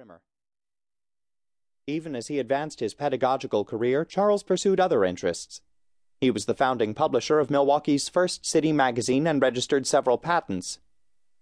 primer. 0.00 0.22
Even 1.86 2.16
as 2.16 2.28
he 2.28 2.38
advanced 2.38 2.80
his 2.80 2.94
pedagogical 2.94 3.66
career, 3.66 4.02
Charles 4.02 4.42
pursued 4.42 4.80
other 4.80 5.04
interests. 5.04 5.60
He 6.22 6.30
was 6.30 6.46
the 6.46 6.54
founding 6.54 6.94
publisher 6.94 7.38
of 7.38 7.50
Milwaukee's 7.50 8.08
first 8.08 8.46
city 8.46 8.72
magazine 8.72 9.26
and 9.26 9.42
registered 9.42 9.86
several 9.86 10.16
patents. 10.16 10.78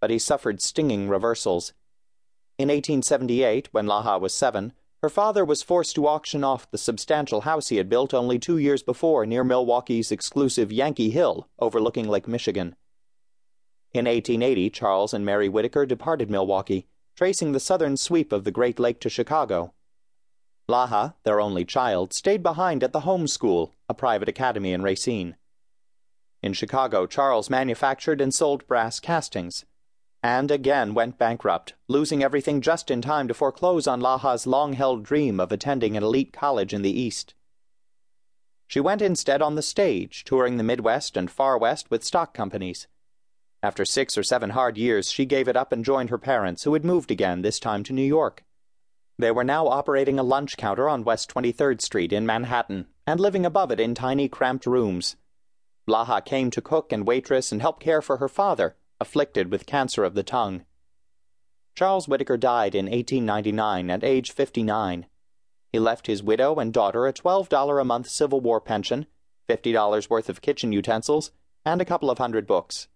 But 0.01 0.11
he 0.11 0.19
suffered 0.19 0.61
stinging 0.61 1.09
reversals. 1.09 1.73
In 2.59 2.67
1878, 2.67 3.69
when 3.71 3.87
Laha 3.87 4.21
was 4.21 4.35
seven, 4.35 4.73
her 5.03 5.09
father 5.09 5.45
was 5.45 5.63
forced 5.63 5.95
to 5.95 6.09
auction 6.09 6.43
off 6.43 6.69
the 6.69 6.79
substantial 6.79 7.43
house 7.43 7.69
he 7.69 7.77
had 7.77 7.89
built 7.89 8.13
only 8.13 8.41
two 8.41 8.59
years 8.59 8.83
before 8.83 9.25
near 9.25 9.45
Milwaukee's 9.45 10.11
exclusive 10.11 10.73
Yankee 10.73 11.11
Hill, 11.11 11.49
overlooking 11.61 12.09
Lake 12.09 12.27
Michigan. 12.27 12.75
In 13.93 14.07
1880, 14.07 14.71
Charles 14.71 15.15
and 15.15 15.25
Mary 15.25 15.49
Whittaker 15.49 15.87
departed 15.87 16.29
Milwaukee, 16.29 16.89
tracing 17.19 17.51
the 17.51 17.59
southern 17.59 17.97
sweep 17.97 18.31
of 18.31 18.45
the 18.45 18.53
Great 18.53 18.79
Lake 18.79 19.01
to 19.01 19.09
Chicago. 19.09 19.75
Laha, 20.71 21.15
their 21.25 21.41
only 21.41 21.65
child, 21.65 22.13
stayed 22.13 22.45
behind 22.45 22.85
at 22.85 22.93
the 22.93 23.01
Home 23.01 23.27
School, 23.27 23.75
a 23.89 23.93
private 23.93 24.29
academy 24.29 24.73
in 24.73 24.85
Racine. 24.85 25.35
In 26.45 26.53
Chicago, 26.53 27.09
Charles 27.09 27.51
manufactured 27.51 28.21
and 28.21 28.33
sold 28.33 28.65
brass 28.69 29.01
castings, 29.01 29.65
and 30.23 30.53
again 30.53 30.95
went 30.95 31.19
bankrupt, 31.19 31.75
losing 31.89 32.23
everything 32.23 32.61
just 32.61 32.89
in 32.89 33.03
time 33.03 33.27
to 33.27 33.35
foreclose 33.35 33.89
on 33.89 34.01
Laha's 34.01 34.47
long 34.47 34.75
held 34.75 35.03
dream 35.03 35.41
of 35.41 35.51
attending 35.51 35.97
an 35.97 36.05
elite 36.05 36.33
college 36.33 36.73
in 36.73 36.83
the 36.83 37.01
East. 37.01 37.35
She 38.69 38.79
went 38.79 39.03
instead 39.03 39.43
on 39.43 39.57
the 39.57 39.63
stage, 39.63 40.23
touring 40.23 40.57
the 40.57 40.63
Midwest 40.63 41.17
and 41.17 41.29
Far 41.29 41.59
West 41.59 41.91
with 41.91 42.05
stock 42.05 42.33
companies. 42.33 42.87
After 43.63 43.85
six 43.85 44.17
or 44.17 44.23
seven 44.23 44.51
hard 44.51 44.79
years, 44.79 45.11
she 45.11 45.25
gave 45.25 45.49
it 45.49 45.57
up 45.57 45.73
and 45.73 45.85
joined 45.85 46.11
her 46.11 46.19
parents, 46.19 46.63
who 46.63 46.75
had 46.75 46.85
moved 46.85 47.11
again, 47.11 47.43
this 47.43 47.59
time 47.59 47.83
to 47.85 47.93
New 47.93 48.03
York. 48.05 48.45
They 49.19 49.33
were 49.33 49.43
now 49.43 49.67
operating 49.67 50.17
a 50.19 50.23
lunch 50.23 50.57
counter 50.57 50.89
on 50.89 51.03
West 51.03 51.29
23rd 51.35 51.81
Street 51.81 52.13
in 52.13 52.25
Manhattan 52.25 52.87
and 53.05 53.19
living 53.19 53.45
above 53.45 53.73
it 53.73 53.81
in 53.81 53.97
tiny, 53.97 54.29
cramped 54.29 54.65
rooms. 54.65 55.17
Laha 55.89 56.25
came 56.25 56.53
to 56.53 56.63
cook 56.63 56.93
and 56.93 57.07
waitress 57.07 57.51
and 57.51 57.61
help 57.61 57.81
care 57.81 58.01
for 58.01 58.19
her 58.19 58.29
father, 58.29 58.77
afflicted 59.01 59.51
with 59.51 59.67
cancer 59.67 60.05
of 60.05 60.15
the 60.15 60.23
tongue. 60.23 60.65
Charles 61.75 62.07
Whittaker 62.07 62.37
died 62.37 62.77
in 62.77 62.85
1899 62.85 63.91
at 63.91 64.05
age 64.05 64.31
59. 64.31 65.07
He 65.73 65.79
left 65.81 66.07
his 66.07 66.23
widow 66.23 66.57
and 66.57 66.73
daughter 66.73 67.09
a 67.09 67.13
$12 67.13 67.81
a 67.81 67.85
month 67.85 68.09
Civil 68.09 68.41
War 68.41 68.61
pension, 68.61 69.07
$50 69.49 70.09
worth 70.09 70.29
of 70.29 70.43
kitchen 70.43 70.71
utensils, 70.71 71.33
and 71.65 71.81
a 71.81 71.85
couple 71.85 72.11
of 72.11 72.19
hundred 72.19 72.47
books. 72.47 72.87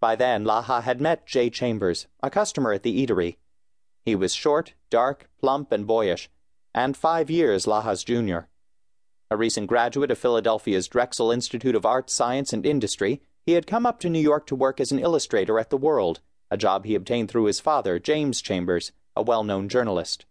By 0.00 0.16
then, 0.16 0.44
Laha 0.44 0.82
had 0.82 0.98
met 0.98 1.26
Jay 1.26 1.50
Chambers, 1.50 2.06
a 2.22 2.30
customer 2.30 2.72
at 2.72 2.82
the 2.82 3.06
eatery. 3.06 3.36
He 4.02 4.14
was 4.14 4.34
short, 4.34 4.72
dark, 4.88 5.28
plump, 5.38 5.70
and 5.72 5.86
boyish, 5.86 6.30
and 6.74 6.96
five 6.96 7.28
years 7.28 7.66
Laha's 7.66 8.02
junior. 8.02 8.48
A 9.30 9.36
recent 9.36 9.66
graduate 9.66 10.10
of 10.10 10.18
Philadelphia's 10.18 10.88
Drexel 10.88 11.30
Institute 11.30 11.74
of 11.74 11.84
Art, 11.84 12.08
Science, 12.08 12.54
and 12.54 12.64
Industry, 12.64 13.20
he 13.44 13.52
had 13.52 13.66
come 13.66 13.84
up 13.84 14.00
to 14.00 14.08
New 14.08 14.20
York 14.20 14.46
to 14.46 14.56
work 14.56 14.80
as 14.80 14.90
an 14.90 14.98
illustrator 14.98 15.58
at 15.58 15.68
The 15.68 15.76
World, 15.76 16.20
a 16.50 16.56
job 16.56 16.86
he 16.86 16.94
obtained 16.94 17.30
through 17.30 17.44
his 17.44 17.60
father, 17.60 17.98
James 17.98 18.40
Chambers, 18.40 18.92
a 19.14 19.22
well 19.22 19.44
known 19.44 19.68
journalist. 19.68 20.24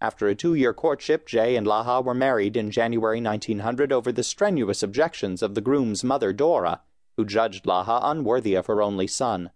After 0.00 0.28
a 0.28 0.34
two 0.34 0.54
year 0.54 0.74
courtship, 0.74 1.26
Jay 1.26 1.56
and 1.56 1.66
Laha 1.66 2.04
were 2.04 2.14
married 2.14 2.56
in 2.56 2.70
January 2.70 3.20
1900 3.20 3.92
over 3.92 4.12
the 4.12 4.22
strenuous 4.22 4.82
objections 4.82 5.42
of 5.42 5.54
the 5.54 5.60
groom's 5.60 6.04
mother, 6.04 6.32
Dora, 6.32 6.82
who 7.18 7.24
judged 7.24 7.64
Laha 7.64 7.98
unworthy 8.00 8.54
of 8.54 8.66
her 8.66 8.80
only 8.80 9.08
son. 9.08 9.50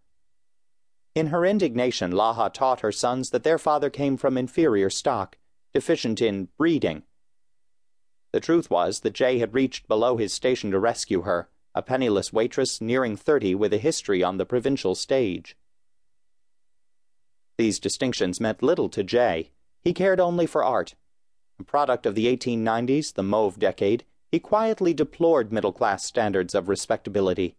In 1.14 1.28
her 1.28 1.46
indignation, 1.46 2.10
Laha 2.10 2.52
taught 2.52 2.80
her 2.80 2.90
sons 2.90 3.30
that 3.30 3.44
their 3.44 3.56
father 3.56 3.88
came 3.88 4.16
from 4.16 4.36
inferior 4.36 4.90
stock, 4.90 5.38
deficient 5.72 6.20
in 6.20 6.48
breeding. 6.58 7.04
The 8.32 8.40
truth 8.40 8.68
was 8.68 9.00
that 9.00 9.14
Jay 9.14 9.38
had 9.38 9.54
reached 9.54 9.86
below 9.86 10.16
his 10.16 10.32
station 10.32 10.72
to 10.72 10.80
rescue 10.80 11.22
her, 11.22 11.50
a 11.72 11.82
penniless 11.82 12.32
waitress 12.32 12.80
nearing 12.80 13.14
thirty 13.14 13.54
with 13.54 13.72
a 13.72 13.78
history 13.78 14.24
on 14.24 14.38
the 14.38 14.46
provincial 14.46 14.96
stage. 14.96 15.56
These 17.58 17.78
distinctions 17.78 18.40
meant 18.40 18.60
little 18.60 18.88
to 18.88 19.04
Jay. 19.04 19.52
He 19.82 19.94
cared 19.94 20.18
only 20.18 20.46
for 20.46 20.64
art. 20.64 20.96
A 21.60 21.62
product 21.62 22.06
of 22.06 22.16
the 22.16 22.26
1890s, 22.36 23.14
the 23.14 23.22
mauve 23.22 23.60
decade, 23.60 24.02
he 24.32 24.40
quietly 24.40 24.94
deplored 24.94 25.52
middle 25.52 25.72
class 25.72 26.04
standards 26.06 26.54
of 26.54 26.70
respectability. 26.70 27.54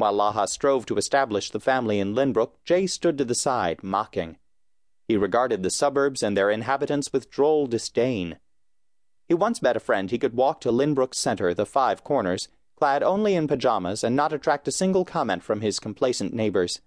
While 0.00 0.14
Laha 0.14 0.48
strove 0.48 0.86
to 0.86 0.96
establish 0.96 1.50
the 1.50 1.60
family 1.60 2.00
in 2.00 2.14
Lynbrook, 2.14 2.52
Jay 2.64 2.86
stood 2.86 3.18
to 3.18 3.24
the 3.26 3.34
side, 3.34 3.82
mocking. 3.82 4.38
He 5.06 5.18
regarded 5.18 5.62
the 5.62 5.68
suburbs 5.68 6.22
and 6.22 6.34
their 6.34 6.50
inhabitants 6.50 7.12
with 7.12 7.30
droll 7.30 7.66
disdain. 7.66 8.38
He 9.28 9.34
once 9.34 9.58
bet 9.58 9.76
a 9.76 9.78
friend 9.78 10.10
he 10.10 10.16
could 10.16 10.32
walk 10.32 10.62
to 10.62 10.72
Lynbrook 10.72 11.14
Center, 11.14 11.52
the 11.52 11.66
Five 11.66 12.02
Corners, 12.02 12.48
clad 12.78 13.02
only 13.02 13.34
in 13.34 13.46
pajamas 13.46 14.02
and 14.02 14.16
not 14.16 14.32
attract 14.32 14.66
a 14.66 14.72
single 14.72 15.04
comment 15.04 15.42
from 15.42 15.60
his 15.60 15.78
complacent 15.78 16.32
neighbors. 16.32 16.80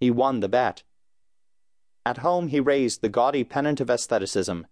He 0.00 0.10
won 0.10 0.40
the 0.40 0.48
bet. 0.48 0.82
At 2.04 2.18
home, 2.18 2.48
he 2.48 2.58
raised 2.58 3.02
the 3.02 3.08
gaudy 3.08 3.44
pennant 3.44 3.80
of 3.80 3.88
aestheticism. 3.88 4.66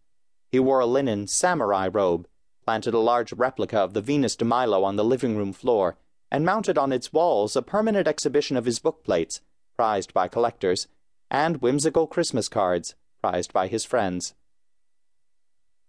He 0.51 0.59
wore 0.59 0.81
a 0.81 0.87
linen 0.87 1.29
samurai 1.29 1.87
robe, 1.87 2.27
planted 2.65 2.95
a 2.95 2.99
large 2.99 3.33
replica 3.33 3.79
of 3.79 3.95
the 3.95 4.03
Venus 4.03 4.35
de 4.35 4.45
Milo 4.45 4.83
on 4.83 4.97
the 4.97 5.05
living 5.05 5.37
room 5.37 5.53
floor, 5.53 5.97
and 6.31 6.45
mounted 6.45 6.79
on 6.79 6.93
its 6.93 7.13
walls 7.13 7.57
a 7.57 7.63
permanent 7.63 8.07
exhibition 8.07 8.57
of 8.57 8.65
his 8.65 8.79
book 8.79 9.05
plates, 9.05 9.41
prized 9.77 10.15
by 10.15 10.29
collectors, 10.29 10.87
and 11.31 11.63
whimsical 11.63 12.07
Christmas 12.07 12.49
cards, 12.49 12.95
prized 13.21 13.53
by 13.53 13.67
his 13.67 13.85
friends. 13.85 14.35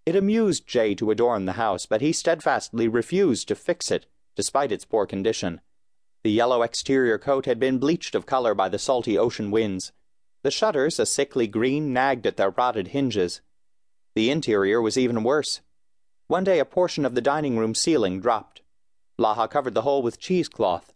It 0.05 0.15
amused 0.15 0.67
Jay 0.67 0.95
to 0.95 1.11
adorn 1.11 1.45
the 1.45 1.53
house, 1.53 1.85
but 1.85 2.01
he 2.01 2.11
steadfastly 2.11 2.87
refused 2.87 3.47
to 3.47 3.55
fix 3.55 3.91
it, 3.91 4.07
despite 4.35 4.71
its 4.71 4.85
poor 4.85 5.05
condition. 5.05 5.61
The 6.23 6.31
yellow 6.31 6.63
exterior 6.63 7.17
coat 7.17 7.45
had 7.45 7.59
been 7.59 7.77
bleached 7.77 8.15
of 8.15 8.25
color 8.25 8.55
by 8.55 8.69
the 8.69 8.79
salty 8.79 9.17
ocean 9.17 9.51
winds. 9.51 9.91
The 10.43 10.51
shutters, 10.51 10.99
a 10.99 11.05
sickly 11.05 11.47
green, 11.47 11.93
nagged 11.93 12.25
at 12.25 12.37
their 12.37 12.49
rotted 12.49 12.89
hinges. 12.89 13.41
The 14.15 14.31
interior 14.31 14.81
was 14.81 14.97
even 14.97 15.23
worse. 15.23 15.61
One 16.27 16.43
day 16.43 16.59
a 16.59 16.65
portion 16.65 17.05
of 17.05 17.13
the 17.13 17.21
dining 17.21 17.57
room 17.57 17.75
ceiling 17.75 18.19
dropped. 18.19 18.60
Laha 19.21 19.47
covered 19.47 19.75
the 19.75 19.83
hole 19.83 20.01
with 20.01 20.19
cheesecloth. 20.19 20.93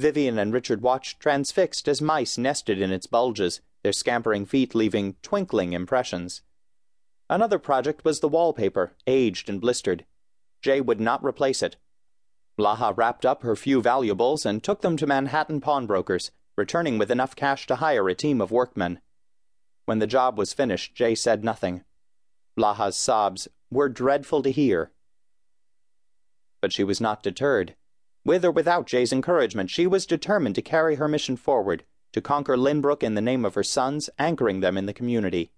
Vivian 0.00 0.36
and 0.36 0.52
Richard 0.52 0.82
watched 0.82 1.20
transfixed 1.20 1.86
as 1.86 2.02
mice 2.02 2.36
nested 2.36 2.80
in 2.80 2.90
its 2.90 3.06
bulges, 3.06 3.60
their 3.84 3.92
scampering 3.92 4.44
feet 4.44 4.74
leaving 4.74 5.14
twinkling 5.22 5.72
impressions. 5.72 6.42
Another 7.30 7.60
project 7.60 8.04
was 8.04 8.18
the 8.18 8.28
wallpaper, 8.28 8.96
aged 9.06 9.48
and 9.48 9.60
blistered. 9.60 10.04
Jay 10.60 10.80
would 10.80 11.00
not 11.00 11.24
replace 11.24 11.62
it. 11.62 11.76
Laha 12.58 12.96
wrapped 12.96 13.24
up 13.24 13.42
her 13.42 13.54
few 13.54 13.80
valuables 13.80 14.44
and 14.44 14.62
took 14.62 14.80
them 14.80 14.96
to 14.96 15.06
Manhattan 15.06 15.60
pawnbrokers, 15.60 16.32
returning 16.56 16.98
with 16.98 17.12
enough 17.12 17.36
cash 17.36 17.66
to 17.68 17.76
hire 17.76 18.08
a 18.08 18.14
team 18.14 18.40
of 18.40 18.50
workmen. 18.50 19.00
When 19.84 20.00
the 20.00 20.06
job 20.08 20.36
was 20.36 20.52
finished, 20.52 20.96
Jay 20.96 21.14
said 21.14 21.44
nothing. 21.44 21.84
Laha's 22.58 22.96
sobs 22.96 23.46
were 23.70 23.88
dreadful 23.88 24.42
to 24.42 24.50
hear. 24.50 24.90
But 26.60 26.72
she 26.72 26.84
was 26.84 27.00
not 27.00 27.22
deterred. 27.22 27.74
With 28.24 28.44
or 28.44 28.50
without 28.50 28.86
Jay's 28.86 29.12
encouragement, 29.12 29.70
she 29.70 29.86
was 29.86 30.06
determined 30.06 30.54
to 30.56 30.62
carry 30.62 30.96
her 30.96 31.06
mission 31.06 31.36
forward, 31.36 31.84
to 32.12 32.20
conquer 32.20 32.56
Lynbrook 32.56 33.02
in 33.02 33.14
the 33.14 33.20
name 33.20 33.44
of 33.44 33.54
her 33.54 33.62
sons, 33.62 34.10
anchoring 34.18 34.60
them 34.60 34.76
in 34.76 34.86
the 34.86 34.92
community. 34.92 35.52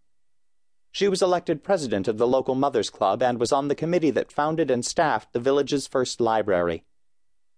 She 0.90 1.08
was 1.08 1.22
elected 1.22 1.62
president 1.62 2.08
of 2.08 2.18
the 2.18 2.26
local 2.26 2.54
Mothers 2.54 2.90
Club 2.90 3.22
and 3.22 3.38
was 3.38 3.52
on 3.52 3.68
the 3.68 3.74
committee 3.74 4.10
that 4.10 4.32
founded 4.32 4.70
and 4.70 4.84
staffed 4.84 5.32
the 5.32 5.40
village's 5.40 5.86
first 5.86 6.20
library. 6.20 6.84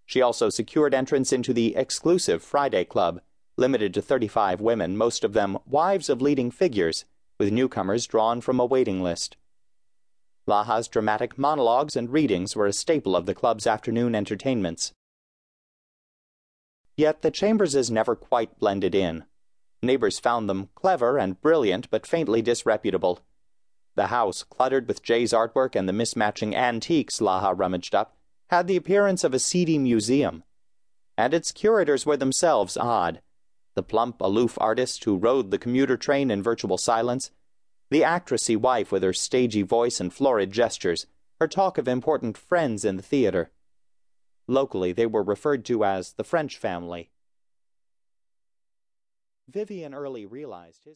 She 0.04 0.20
also 0.20 0.50
secured 0.50 0.92
entrance 0.92 1.32
into 1.32 1.52
the 1.52 1.76
exclusive 1.76 2.42
Friday 2.42 2.84
Club, 2.84 3.20
limited 3.56 3.94
to 3.94 4.02
35 4.02 4.60
women, 4.60 4.96
most 4.96 5.24
of 5.24 5.32
them 5.32 5.58
wives 5.64 6.08
of 6.08 6.20
leading 6.20 6.50
figures, 6.50 7.04
with 7.38 7.52
newcomers 7.52 8.06
drawn 8.06 8.40
from 8.40 8.60
a 8.60 8.66
waiting 8.66 9.02
list. 9.02 9.36
Laha's 10.50 10.88
dramatic 10.88 11.38
monologues 11.38 11.94
and 11.94 12.10
readings 12.10 12.56
were 12.56 12.66
a 12.66 12.72
staple 12.72 13.14
of 13.14 13.24
the 13.24 13.36
club's 13.36 13.68
afternoon 13.68 14.16
entertainments. 14.16 14.92
Yet 16.96 17.22
the 17.22 17.30
Chamberses 17.30 17.88
never 17.88 18.16
quite 18.16 18.58
blended 18.58 18.92
in. 18.92 19.24
Neighbors 19.80 20.18
found 20.18 20.48
them 20.48 20.68
clever 20.74 21.18
and 21.18 21.40
brilliant, 21.40 21.88
but 21.88 22.04
faintly 22.04 22.42
disreputable. 22.42 23.20
The 23.94 24.08
house, 24.08 24.42
cluttered 24.42 24.88
with 24.88 25.04
Jay's 25.04 25.32
artwork 25.32 25.76
and 25.76 25.88
the 25.88 25.92
mismatching 25.92 26.52
antiques 26.52 27.20
Laha 27.20 27.56
rummaged 27.56 27.94
up, 27.94 28.16
had 28.48 28.66
the 28.66 28.76
appearance 28.76 29.22
of 29.22 29.32
a 29.32 29.38
seedy 29.38 29.78
museum. 29.78 30.42
And 31.16 31.32
its 31.32 31.52
curators 31.52 32.04
were 32.04 32.16
themselves 32.16 32.76
odd. 32.76 33.20
The 33.76 33.84
plump, 33.84 34.20
aloof 34.20 34.58
artist 34.60 35.04
who 35.04 35.16
rode 35.16 35.52
the 35.52 35.58
commuter 35.58 35.96
train 35.96 36.28
in 36.28 36.42
virtual 36.42 36.76
silence, 36.76 37.30
the 37.90 38.02
actressy 38.02 38.56
wife 38.56 38.92
with 38.92 39.02
her 39.02 39.12
stagey 39.12 39.62
voice 39.62 40.00
and 40.00 40.14
florid 40.14 40.52
gestures, 40.52 41.06
her 41.40 41.48
talk 41.48 41.76
of 41.76 41.88
important 41.88 42.38
friends 42.38 42.84
in 42.84 42.96
the 42.96 43.02
theater. 43.02 43.50
Locally, 44.46 44.92
they 44.92 45.06
were 45.06 45.22
referred 45.22 45.64
to 45.64 45.84
as 45.84 46.12
the 46.12 46.24
French 46.24 46.56
family. 46.56 47.10
Vivian 49.48 49.92
early 49.92 50.24
realized 50.24 50.84
his 50.84 50.88